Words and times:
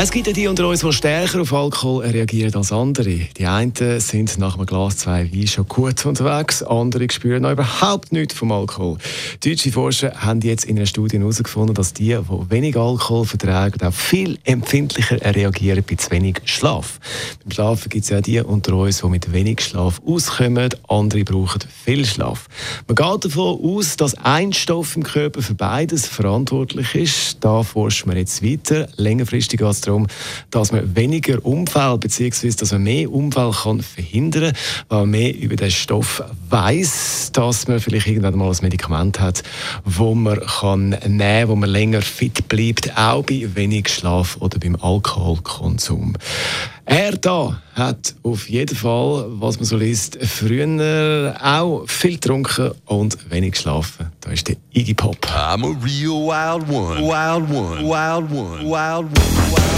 Es 0.00 0.12
gibt 0.12 0.28
ja 0.28 0.32
die 0.32 0.46
unter 0.46 0.68
uns, 0.68 0.82
die 0.82 0.92
stärker 0.92 1.40
auf 1.40 1.52
Alkohol 1.52 2.04
reagieren 2.04 2.54
als 2.54 2.70
andere. 2.70 3.18
Die 3.36 3.46
einen 3.46 3.72
sind 3.98 4.38
nach 4.38 4.54
einem 4.54 4.64
Glas 4.64 4.98
zwei 4.98 5.28
Wein 5.32 5.48
schon 5.48 5.66
gut 5.66 6.06
unterwegs, 6.06 6.62
andere 6.62 7.08
spüren 7.10 7.42
noch 7.42 7.50
überhaupt 7.50 8.12
nichts 8.12 8.34
vom 8.34 8.52
Alkohol. 8.52 8.98
Deutsche 9.44 9.72
Forscher 9.72 10.12
haben 10.14 10.40
jetzt 10.42 10.66
in 10.66 10.76
einer 10.76 10.86
Studie 10.86 11.18
herausgefunden, 11.18 11.74
dass 11.74 11.94
die, 11.94 12.16
die 12.16 12.50
wenig 12.50 12.76
Alkohol 12.76 13.24
vertragen, 13.24 13.84
auch 13.84 13.92
viel 13.92 14.38
empfindlicher 14.44 15.20
reagieren 15.34 15.82
bei 15.84 15.96
zu 15.96 16.12
wenig 16.12 16.42
Schlaf. 16.44 17.00
Beim 17.42 17.50
Schlafen 17.50 17.88
gibt 17.88 18.04
es 18.04 18.10
ja 18.10 18.20
die 18.20 18.40
unter 18.40 18.74
uns, 18.74 19.00
die 19.00 19.08
mit 19.08 19.32
wenig 19.32 19.62
Schlaf 19.62 20.00
auskommen, 20.06 20.68
andere 20.86 21.24
brauchen 21.24 21.62
viel 21.84 22.06
Schlaf. 22.06 22.46
Man 22.86 22.94
geht 22.94 23.24
davon 23.24 23.58
aus, 23.64 23.96
dass 23.96 24.14
ein 24.14 24.52
Stoff 24.52 24.94
im 24.94 25.02
Körper 25.02 25.42
für 25.42 25.54
beides 25.54 26.06
verantwortlich 26.06 26.94
ist. 26.94 27.38
Da 27.40 27.64
forschen 27.64 28.12
wir 28.12 28.16
jetzt 28.16 28.44
weiter. 28.44 28.88
Längerfristig 28.94 29.60
als 29.60 29.87
darum, 29.88 30.06
dass 30.50 30.72
man 30.72 30.94
weniger 30.94 31.44
Unfall 31.44 31.98
bzw. 31.98 32.50
dass 32.50 32.72
man 32.72 32.82
mehr 32.82 33.10
Unfall 33.10 33.52
kann 33.52 33.82
verhindern 33.82 34.52
kann, 34.52 34.86
weil 34.88 35.00
man 35.00 35.10
mehr 35.10 35.34
über 35.36 35.56
den 35.56 35.70
Stoff 35.70 36.22
weiß, 36.50 37.30
dass 37.32 37.68
man 37.68 37.80
vielleicht 37.80 38.06
irgendwann 38.06 38.36
mal 38.36 38.50
ein 38.50 38.56
Medikament 38.62 39.20
hat, 39.20 39.42
wo 39.84 40.14
man 40.14 40.40
kann 40.40 40.90
nehmen 41.06 41.18
kann, 41.18 41.48
wo 41.48 41.56
man 41.56 41.70
länger 41.70 42.02
fit 42.02 42.48
bleibt, 42.48 42.96
auch 42.96 43.22
bei 43.24 43.48
wenig 43.54 43.88
Schlaf 43.88 44.36
oder 44.40 44.58
beim 44.58 44.76
Alkoholkonsum. 44.76 46.14
Er 46.90 47.18
da 47.18 47.60
hat 47.74 48.14
auf 48.22 48.48
jeden 48.48 48.74
Fall, 48.74 49.26
was 49.28 49.56
man 49.56 49.66
so 49.66 49.76
liest, 49.76 50.18
früher 50.22 51.36
auch 51.42 51.84
viel 51.86 52.14
getrunken 52.14 52.70
und 52.86 53.30
wenig 53.30 53.52
geschlafen. 53.52 54.06
Da 54.20 54.30
ist 54.30 54.48
der 54.48 54.56
Iggy 54.72 54.94
Pop. 54.94 55.18
I'm 55.26 55.64
a 55.64 55.76
real 55.84 56.26
wild 56.26 56.66
one. 56.70 57.00
Wild 57.02 57.50
one. 57.50 57.84
Wild 57.84 58.30
one. 58.30 58.64
Wild 58.64 59.18
one. 59.18 59.77